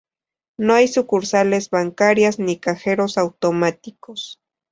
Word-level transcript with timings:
No 0.57 0.73
hay 0.73 0.87
sucursales 0.87 1.69
bancarias 1.69 2.39
ni 2.39 2.57
cajeros 2.57 3.19
automáticos. 3.19 4.39